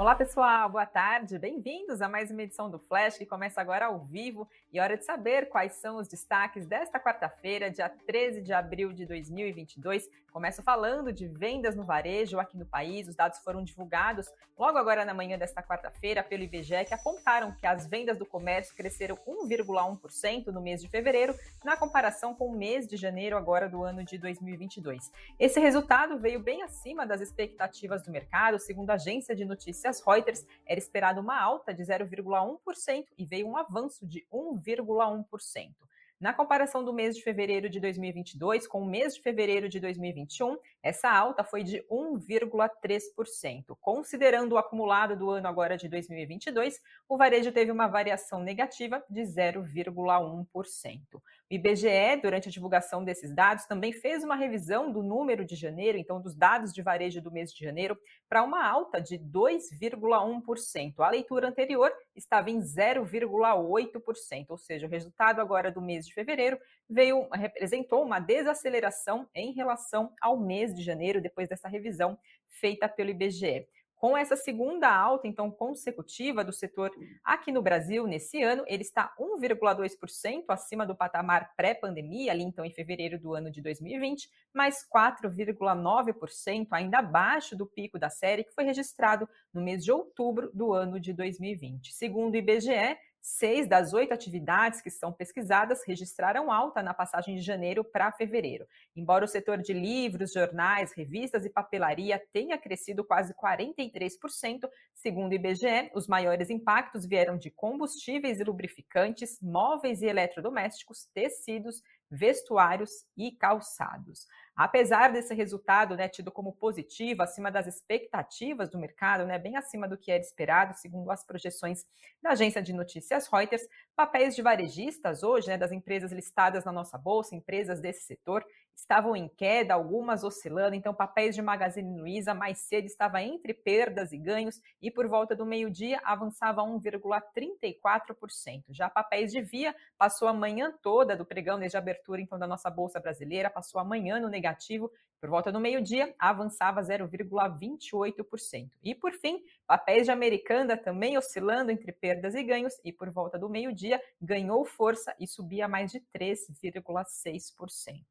[0.00, 1.38] Olá, pessoal, boa tarde.
[1.38, 5.04] Bem-vindos a mais uma edição do Flash que começa agora ao vivo e hora de
[5.04, 10.08] saber quais são os destaques desta quarta-feira, dia 13 de abril de 2022.
[10.32, 13.08] Começo falando de vendas no varejo aqui no país.
[13.08, 14.26] Os dados foram divulgados
[14.56, 18.74] logo agora na manhã desta quarta-feira pelo IBGE, que apontaram que as vendas do comércio
[18.74, 23.82] cresceram 1,1% no mês de fevereiro, na comparação com o mês de janeiro agora do
[23.82, 25.10] ano de 2022.
[25.38, 30.46] Esse resultado veio bem acima das expectativas do mercado, segundo a agência de notícias Reuters,
[30.64, 35.74] era esperado uma alta de 0,1% e veio um avanço de 1,1%.
[36.20, 40.58] Na comparação do mês de fevereiro de 2022 com o mês de fevereiro de 2021,
[40.82, 43.74] essa alta foi de 1,3%.
[43.80, 49.22] Considerando o acumulado do ano agora de 2022, o varejo teve uma variação negativa de
[49.22, 51.22] 0,1%.
[51.50, 55.98] O IBGE, durante a divulgação desses dados, também fez uma revisão do número de janeiro,
[55.98, 61.00] então dos dados de varejo do mês de janeiro, para uma alta de 2,1%.
[61.00, 66.56] A leitura anterior estava em 0,8%, ou seja, o resultado agora do mês de fevereiro
[66.88, 72.16] veio representou uma desaceleração em relação ao mês de janeiro depois dessa revisão
[72.48, 73.66] feita pelo IBGE.
[74.00, 76.90] Com essa segunda alta, então, consecutiva do setor
[77.22, 82.72] aqui no Brasil nesse ano, ele está 1,2% acima do patamar pré-pandemia, ali então em
[82.72, 88.64] fevereiro do ano de 2020, mais 4,9% ainda abaixo do pico da série que foi
[88.64, 91.92] registrado no mês de outubro do ano de 2020.
[91.92, 97.42] Segundo o IBGE, Seis das oito atividades que estão pesquisadas registraram alta na passagem de
[97.42, 98.66] janeiro para fevereiro.
[98.96, 105.34] Embora o setor de livros, jornais, revistas e papelaria tenha crescido quase 43%, segundo o
[105.34, 113.32] IBGE, os maiores impactos vieram de combustíveis e lubrificantes, móveis e eletrodomésticos, tecidos, vestuários e
[113.32, 114.26] calçados.
[114.62, 119.88] Apesar desse resultado né, tido como positivo, acima das expectativas do mercado, né, bem acima
[119.88, 121.86] do que era esperado, segundo as projeções
[122.22, 123.66] da agência de notícias Reuters,
[124.00, 128.42] papéis de varejistas hoje, né, das empresas listadas na nossa bolsa, empresas desse setor,
[128.74, 134.10] estavam em queda, algumas oscilando, então papéis de Magazine Luiza mais cedo estava entre perdas
[134.12, 138.64] e ganhos e por volta do meio-dia avançava 1,34%.
[138.70, 142.46] Já papéis de Via passou a manhã toda do pregão desde a abertura então da
[142.46, 144.90] nossa bolsa brasileira, passou a manhã no negativo,
[145.20, 148.70] por volta do meio-dia avançava 0,28%.
[148.82, 153.38] E por fim, papéis de Americana também oscilando entre perdas e ganhos e por volta
[153.38, 153.89] do meio-dia
[154.20, 158.04] ganhou força e subia mais de 3,6%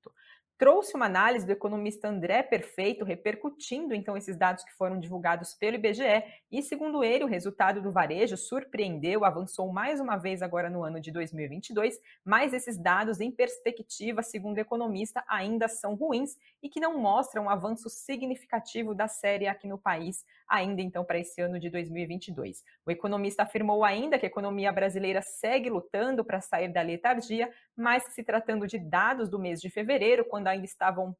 [0.59, 5.77] trouxe uma análise do economista André Perfeito, repercutindo então esses dados que foram divulgados pelo
[5.77, 6.61] IBGE, e.
[6.61, 11.11] Segundo ele, o resultado do varejo surpreendeu, avançou mais uma vez agora no ano de
[11.11, 16.99] 2022, mas esses dados em perspectiva, segundo o economista, ainda são ruins e que não
[16.99, 21.69] mostram um avanço significativo da série aqui no país, ainda então para esse ano de
[21.69, 22.63] 2022.
[22.85, 28.05] O economista afirmou ainda que a economia brasileira segue lutando para sair da letargia, mas
[28.05, 31.15] que se tratando de dados do mês de fevereiro, quando ainda estavam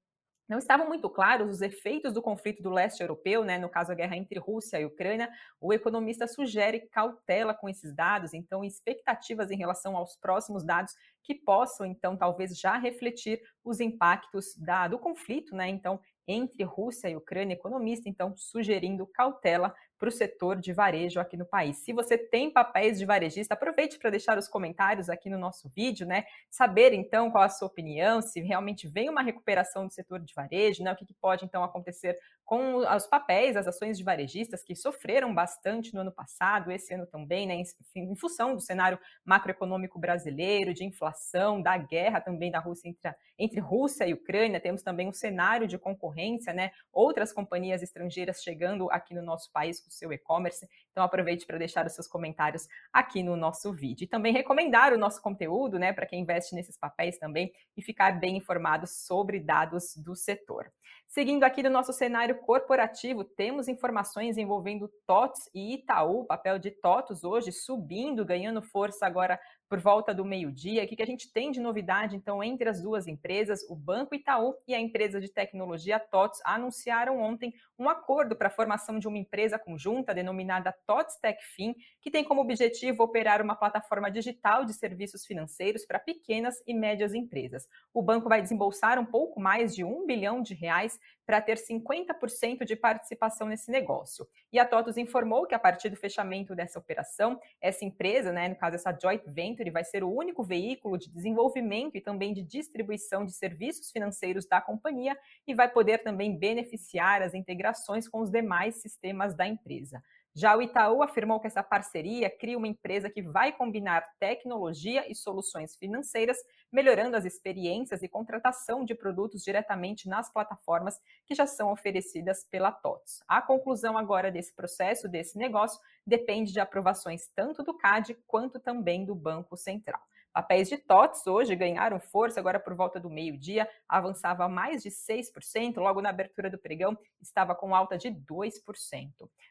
[0.49, 3.95] não estavam muito claros os efeitos do conflito do leste europeu, né, no caso a
[3.95, 5.31] guerra entre Rússia e Ucrânia,
[5.61, 11.35] o economista sugere cautela com esses dados, então expectativas em relação aos próximos dados que
[11.35, 15.69] possam então talvez já refletir os impactos da, do conflito, né?
[15.69, 15.99] Então
[16.31, 21.45] entre Rússia e Ucrânia, economista então sugerindo cautela para o setor de varejo aqui no
[21.45, 21.77] país.
[21.79, 26.07] Se você tem papéis de varejista, aproveite para deixar os comentários aqui no nosso vídeo,
[26.07, 26.23] né?
[26.49, 30.81] Saber então qual a sua opinião, se realmente vem uma recuperação do setor de varejo,
[30.83, 30.93] né?
[30.93, 35.31] O que, que pode então acontecer com os papéis, as ações de varejistas que sofreram
[35.35, 37.61] bastante no ano passado, esse ano também, né?
[37.95, 43.59] Em, função do cenário macroeconômico brasileiro, de inflação, da guerra também da Rússia entre, entre
[43.59, 46.71] Rússia e Ucrânia, temos também um cenário de concorrência, né?
[46.91, 50.67] Outras companhias estrangeiras chegando aqui no nosso país do seu e-commerce.
[50.91, 54.05] Então aproveite para deixar os seus comentários aqui no nosso vídeo.
[54.05, 58.19] E também recomendar o nosso conteúdo, né, para quem investe nesses papéis também e ficar
[58.19, 60.71] bem informado sobre dados do setor.
[61.07, 66.69] Seguindo aqui no nosso cenário corporativo, temos informações envolvendo TOTS e Itaú, o papel de
[66.69, 69.39] TOTS hoje subindo, ganhando força agora
[69.69, 70.83] por volta do meio-dia.
[70.83, 73.61] O que a gente tem de novidade, então, entre as duas empresas?
[73.69, 78.51] O Banco Itaú e a empresa de tecnologia TOTS anunciaram ontem um acordo para a
[78.51, 84.09] formação de uma empresa conjunta denominada TOTS TechFin, que tem como objetivo operar uma plataforma
[84.09, 87.67] digital de serviços financeiros para pequenas e médias empresas.
[87.93, 92.65] O banco vai desembolsar um pouco mais de um bilhão de reais para ter 50%
[92.65, 94.27] de participação nesse negócio.
[94.51, 98.55] E a TOTUS informou que a partir do fechamento dessa operação, essa empresa, né, no
[98.55, 103.23] caso essa joint venture, vai ser o único veículo de desenvolvimento e também de distribuição
[103.23, 105.15] de serviços financeiros da companhia
[105.45, 110.01] e vai poder também beneficiar as integrações com os demais sistemas da empresa.
[110.35, 115.15] Já o Itaú afirmou que essa parceria cria uma empresa que vai combinar tecnologia e
[115.15, 116.37] soluções financeiras,
[116.71, 122.71] melhorando as experiências e contratação de produtos diretamente nas plataformas que já são oferecidas pela
[122.71, 123.23] TOTS.
[123.27, 129.05] A conclusão agora desse processo, desse negócio, depende de aprovações tanto do CAD quanto também
[129.05, 129.99] do Banco Central.
[130.31, 135.77] Papéis de TOTS hoje ganharam força, agora por volta do meio-dia, avançava mais de 6%,
[135.77, 138.51] logo na abertura do pregão estava com alta de 2%.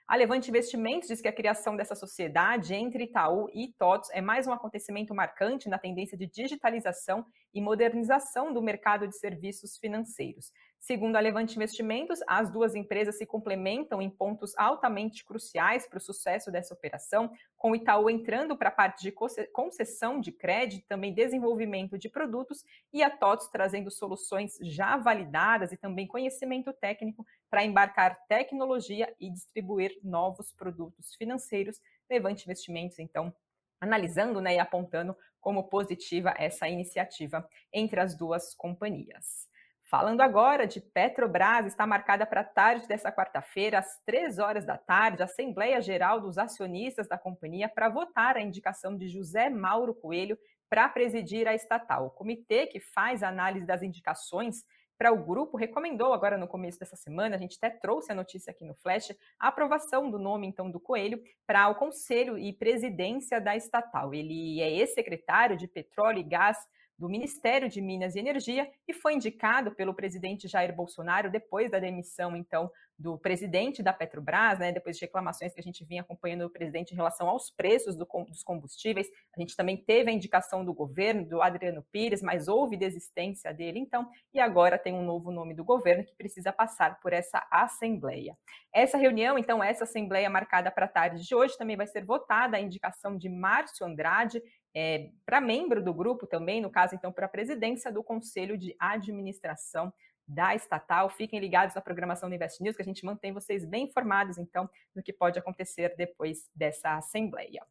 [0.06, 4.46] A Levante Investimentos diz que a criação dessa sociedade entre Itaú e TOTS é mais
[4.46, 7.26] um acontecimento marcante na tendência de digitalização
[7.58, 10.52] e modernização do mercado de serviços financeiros.
[10.78, 16.00] Segundo a Levante Investimentos, as duas empresas se complementam em pontos altamente cruciais para o
[16.00, 19.12] sucesso dessa operação, com o Itaú entrando para a parte de
[19.52, 25.76] concessão de crédito, também desenvolvimento de produtos, e a TOTS trazendo soluções já validadas e
[25.76, 31.80] também conhecimento técnico para embarcar tecnologia e distribuir novos produtos financeiros.
[32.08, 33.34] Levante Investimentos, então,
[33.80, 39.48] analisando né, e apontando como positiva essa iniciativa entre as duas companhias.
[39.90, 44.76] Falando agora de Petrobras, está marcada para a tarde dessa quarta-feira, às três horas da
[44.76, 49.94] tarde, a Assembleia Geral dos Acionistas da companhia para votar a indicação de José Mauro
[49.94, 50.38] Coelho
[50.68, 52.06] para presidir a estatal.
[52.06, 54.62] O comitê que faz a análise das indicações
[54.98, 58.50] para o grupo recomendou agora no começo dessa semana, a gente até trouxe a notícia
[58.50, 63.40] aqui no Flash, a aprovação do nome então do Coelho para o conselho e presidência
[63.40, 64.12] da estatal.
[64.12, 66.58] Ele é ex-secretário de Petróleo e Gás
[66.98, 71.78] do Ministério de Minas e Energia e foi indicado pelo presidente Jair Bolsonaro depois da
[71.78, 72.68] demissão, então,
[72.98, 76.92] do presidente da Petrobras, né, depois de reclamações que a gente vinha acompanhando do presidente
[76.92, 79.06] em relação aos preços do, dos combustíveis.
[79.36, 83.78] A gente também teve a indicação do governo, do Adriano Pires, mas houve desistência dele,
[83.78, 88.36] então, e agora tem um novo nome do governo que precisa passar por essa assembleia.
[88.72, 92.56] Essa reunião, então, essa assembleia marcada para a tarde de hoje, também vai ser votada
[92.56, 94.42] a indicação de Márcio Andrade,
[94.74, 98.74] é, para membro do grupo também, no caso, então, para a presidência do Conselho de
[98.78, 99.92] Administração
[100.28, 101.08] da estatal.
[101.08, 104.68] Fiquem ligados à programação do Invest News, que a gente mantém vocês bem informados, então,
[104.94, 107.64] do que pode acontecer depois dessa assembleia.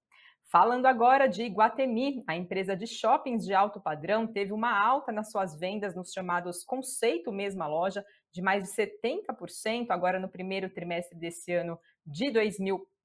[0.50, 5.30] Falando agora de Iguatemi, a empresa de shoppings de alto padrão teve uma alta nas
[5.30, 11.18] suas vendas nos chamados conceito mesma loja de mais de 70% agora no primeiro trimestre
[11.19, 12.97] desse ano de 2020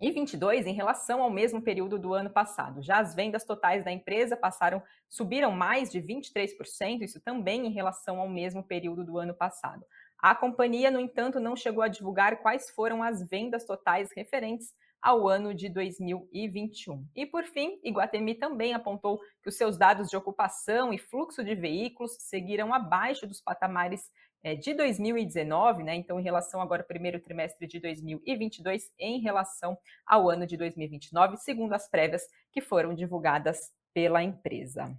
[0.00, 2.82] e 22 em relação ao mesmo período do ano passado.
[2.82, 8.20] Já as vendas totais da empresa passaram, subiram mais de 23%, isso também em relação
[8.20, 9.84] ao mesmo período do ano passado.
[10.18, 15.28] A companhia, no entanto, não chegou a divulgar quais foram as vendas totais referentes ao
[15.28, 17.06] ano de 2021.
[17.14, 21.54] E por fim, Iguatemi também apontou que os seus dados de ocupação e fluxo de
[21.54, 24.10] veículos seguiram abaixo dos patamares
[24.54, 25.94] de 2019, né?
[25.96, 29.76] Então, em relação agora ao primeiro trimestre de 2022, em relação
[30.06, 32.22] ao ano de 2029, segundo as prévias
[32.52, 34.94] que foram divulgadas pela empresa.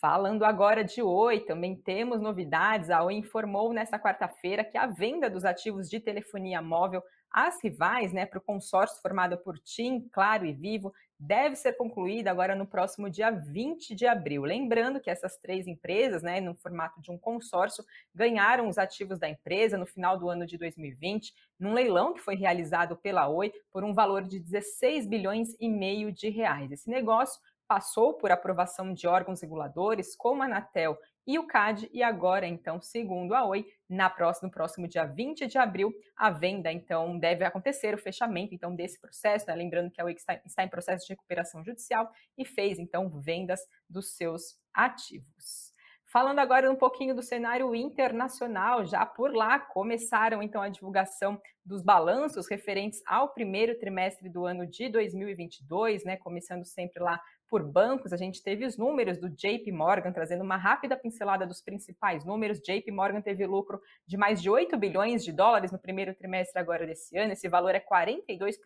[0.00, 2.88] Falando agora de Oi, também temos novidades.
[2.88, 8.12] A Oi informou nesta quarta-feira que a venda dos ativos de telefonia móvel às rivais,
[8.12, 12.66] né, para o consórcio formado por TIM, Claro e Vivo, deve ser concluída agora no
[12.66, 14.42] próximo dia 20 de abril.
[14.42, 17.84] Lembrando que essas três empresas, né, no formato de um consórcio,
[18.14, 22.36] ganharam os ativos da empresa no final do ano de 2020, num leilão que foi
[22.36, 26.72] realizado pela Oi por um valor de 16 bilhões e meio de reais.
[26.72, 27.38] Esse negócio
[27.68, 32.80] passou por aprovação de órgãos reguladores como a Anatel e o CAD, e agora, então,
[32.80, 37.44] segundo a Oi, na próxima, no próximo dia 20 de abril, a venda, então, deve
[37.44, 39.54] acontecer, o fechamento, então, desse processo, né?
[39.56, 43.60] lembrando que a Oi está, está em processo de recuperação judicial e fez, então, vendas
[43.88, 45.69] dos seus ativos.
[46.12, 51.84] Falando agora um pouquinho do cenário internacional, já por lá começaram então a divulgação dos
[51.84, 56.16] balanços referentes ao primeiro trimestre do ano de 2022, né?
[56.16, 60.56] Começando sempre lá por bancos, a gente teve os números do JP Morgan, trazendo uma
[60.56, 62.58] rápida pincelada dos principais números.
[62.58, 66.86] JP Morgan teve lucro de mais de 8 bilhões de dólares no primeiro trimestre agora
[66.86, 67.32] desse ano.
[67.32, 68.56] Esse valor é 42%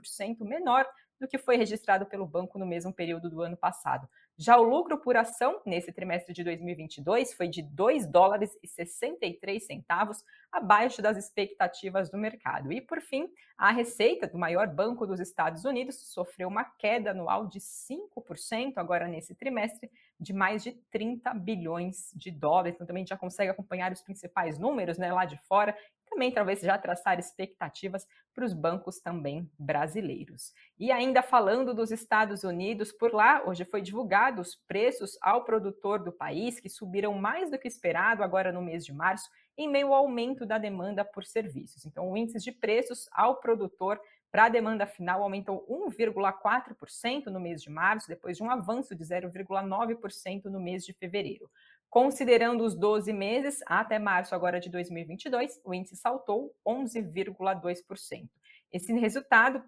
[0.41, 0.87] menor
[1.25, 4.07] do que foi registrado pelo banco no mesmo período do ano passado.
[4.37, 9.65] Já o lucro por ação nesse trimestre de 2022 foi de 2 dólares e 63
[9.65, 12.73] centavos, abaixo das expectativas do mercado.
[12.73, 17.47] E por fim, a receita do maior banco dos Estados Unidos sofreu uma queda anual
[17.47, 19.91] de 5% agora nesse trimestre,
[20.21, 22.75] de mais de 30 bilhões de dólares.
[22.75, 25.75] Então também já consegue acompanhar os principais números né, lá de fora
[26.15, 30.53] também talvez já traçar expectativas para os bancos também brasileiros.
[30.79, 35.99] E ainda falando dos Estados Unidos, por lá hoje foi divulgado os preços ao produtor
[35.99, 39.29] do país que subiram mais do que esperado agora no mês de março
[39.59, 41.85] em meio ao aumento da demanda por serviços.
[41.85, 47.63] Então, o índice de preços ao produtor para a demanda final aumentou 1,4% no mês
[47.63, 51.49] de março, depois de um avanço de 0,9% no mês de fevereiro.
[51.91, 58.29] Considerando os 12 meses até março agora de 2022, o índice saltou 11,2%.
[58.73, 59.63] Esse resultado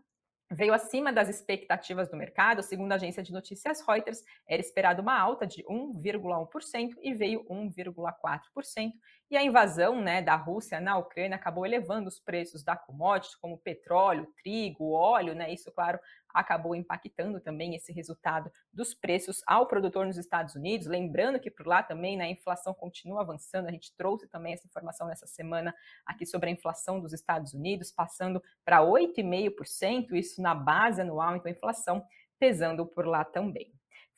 [0.51, 2.63] veio acima das expectativas do mercado.
[2.63, 8.93] Segundo a agência de notícias Reuters, era esperado uma alta de 1,1% e veio 1,4%.
[9.29, 13.59] E a invasão né, da Rússia na Ucrânia acabou elevando os preços da commodity, como
[13.59, 15.53] petróleo, trigo, óleo, né?
[15.53, 15.99] Isso, claro,
[16.37, 20.87] acabou impactando também esse resultado dos preços ao produtor nos Estados Unidos.
[20.87, 23.67] Lembrando que por lá também né, a inflação continua avançando.
[23.67, 25.75] A gente trouxe também essa informação nessa semana
[26.05, 31.51] aqui sobre a inflação dos Estados Unidos, passando para 8,5%, isso na base anual, então
[31.51, 32.05] a inflação
[32.39, 33.76] pesando por lá também.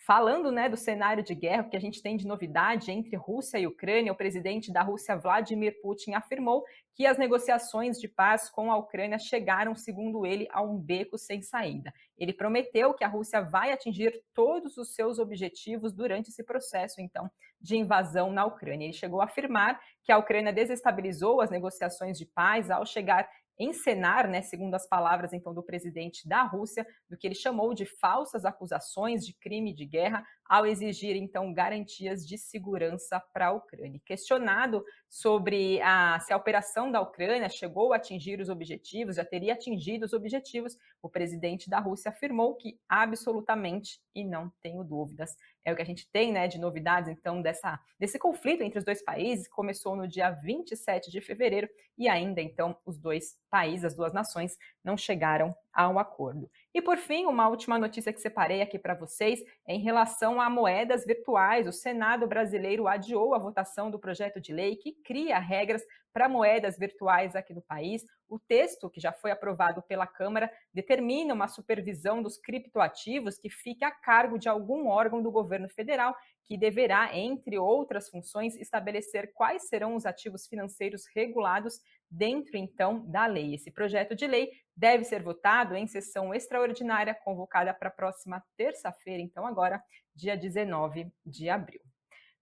[0.08, 3.66] Falando né, do cenário de guerra que a gente tem de novidade entre Rússia e
[3.66, 8.78] Ucrânia, o presidente da Rússia, Vladimir Putin, afirmou que as negociações de paz com a
[8.78, 11.92] Ucrânia chegaram, segundo ele, a um beco sem saída.
[12.16, 17.30] Ele prometeu que a Rússia vai atingir todos os seus objetivos durante esse processo, então,
[17.60, 18.86] de invasão na Ucrânia.
[18.86, 24.28] Ele chegou a afirmar que a Ucrânia desestabilizou as negociações de paz ao chegar encenar,
[24.28, 28.44] né, segundo as palavras então do presidente da Rússia, do que ele chamou de falsas
[28.44, 34.00] acusações de crime de guerra, ao exigir então garantias de segurança para a Ucrânia.
[34.04, 39.52] Questionado sobre a, se a operação da Ucrânia chegou a atingir os objetivos, já teria
[39.52, 45.36] atingido os objetivos, o presidente da Rússia afirmou que absolutamente e não tenho dúvidas.
[45.64, 48.84] É o que a gente tem né, de novidades, então, dessa, desse conflito entre os
[48.84, 53.84] dois países, que começou no dia 27 de fevereiro, e ainda então os dois países,
[53.84, 56.50] as duas nações, não chegaram a um acordo.
[56.74, 60.50] E por fim, uma última notícia que separei aqui para vocês é em relação a
[60.50, 61.66] moedas virtuais.
[61.66, 65.82] O Senado brasileiro adiou a votação do projeto de lei que cria regras
[66.12, 68.04] para moedas virtuais aqui no país.
[68.28, 73.84] O texto, que já foi aprovado pela Câmara, determina uma supervisão dos criptoativos que fique
[73.84, 79.68] a cargo de algum órgão do governo federal, que deverá, entre outras funções, estabelecer quais
[79.68, 83.54] serão os ativos financeiros regulados dentro, então, da lei.
[83.54, 89.22] Esse projeto de lei deve ser votado em sessão extraordinária convocada para a próxima terça-feira,
[89.22, 89.82] então, agora,
[90.14, 91.80] dia 19 de abril.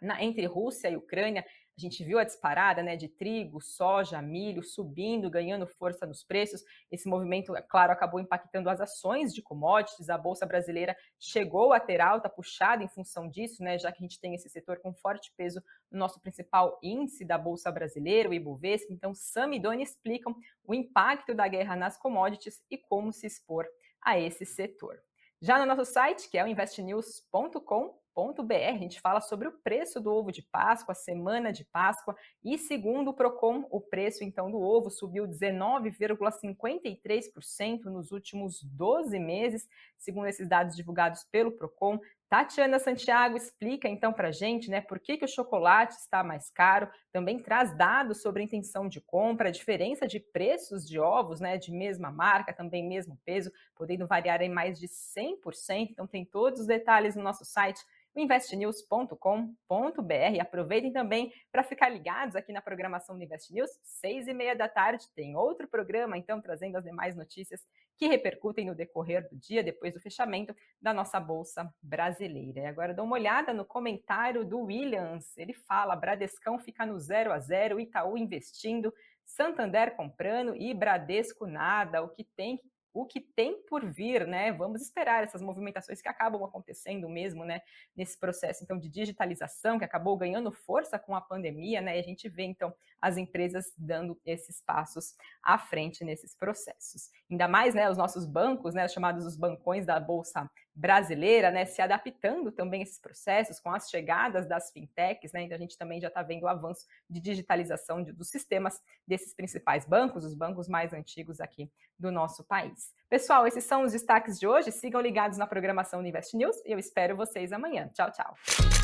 [0.00, 1.44] na, entre Rússia e Ucrânia?
[1.76, 6.62] A gente viu a disparada né, de trigo, soja, milho subindo, ganhando força nos preços.
[6.90, 10.10] Esse movimento, é claro, acabou impactando as ações de commodities.
[10.10, 14.06] A Bolsa Brasileira chegou a ter alta puxada em função disso, né, já que a
[14.06, 18.34] gente tem esse setor com forte peso no nosso principal índice da Bolsa Brasileira, o
[18.34, 18.92] Ibovespa.
[18.92, 23.66] Então, Sam e Doni explicam o impacto da guerra nas commodities e como se expor
[24.02, 25.02] a esse setor.
[25.40, 30.12] Já no nosso site, que é o investnews.com, a gente fala sobre o preço do
[30.12, 32.14] ovo de Páscoa, a semana de Páscoa,
[32.44, 39.66] e segundo o Procon, o preço então do ovo subiu 19,53% nos últimos 12 meses,
[39.96, 41.98] segundo esses dados divulgados pelo Procon.
[42.28, 46.48] Tatiana Santiago explica então para a gente, né, por que, que o chocolate está mais
[46.48, 46.88] caro.
[47.12, 51.70] Também traz dados sobre intenção de compra, a diferença de preços de ovos, né, de
[51.70, 55.90] mesma marca, também mesmo peso, podendo variar em mais de 100%.
[55.90, 60.40] Então tem todos os detalhes no nosso site investnews.com.br.
[60.40, 64.68] Aproveitem também para ficar ligados aqui na programação do Invest News, seis e meia da
[64.68, 67.60] tarde tem outro programa, então trazendo as demais notícias
[67.96, 72.60] que repercutem no decorrer do dia depois do fechamento da nossa bolsa brasileira.
[72.60, 75.36] E agora dá uma olhada no comentário do Williams.
[75.36, 78.92] Ele fala: Bradescão fica no 0 a 0, Itaú investindo,
[79.24, 82.02] Santander comprando e Bradesco nada.
[82.02, 84.52] O que tem que o que tem por vir, né?
[84.52, 87.62] Vamos esperar essas movimentações que acabam acontecendo mesmo, né?
[87.96, 91.96] Nesse processo, então, de digitalização que acabou ganhando força com a pandemia, né?
[91.96, 97.10] E a gente vê, então, as empresas dando esses passos à frente nesses processos.
[97.30, 97.90] Ainda mais, né?
[97.90, 98.84] Os nossos bancos, né?
[98.84, 103.70] Os chamados os bancões da Bolsa brasileira, né, se adaptando também a esses processos com
[103.70, 107.20] as chegadas das fintechs, né, então a gente também já está vendo o avanço de
[107.20, 112.81] digitalização de, dos sistemas desses principais bancos, os bancos mais antigos aqui do nosso país.
[113.08, 116.72] Pessoal, esses são os destaques de hoje, sigam ligados na programação do Invest News e
[116.72, 117.90] eu espero vocês amanhã.
[117.94, 118.81] Tchau, tchau.